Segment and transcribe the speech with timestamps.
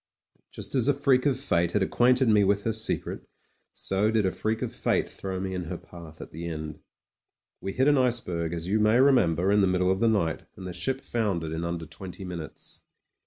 [0.49, 3.27] Just as a freak of fate had acquainted me with her secret;
[3.71, 6.79] so did a freak of fate throw me in her path at the end....
[7.61, 10.65] We hit an iceberg, as you may remember, in the middle of the night, and
[10.65, 12.81] the ship foundered in unider twenty minutes.